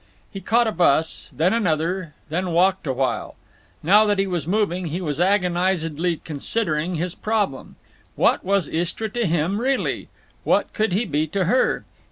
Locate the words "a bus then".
0.65-1.53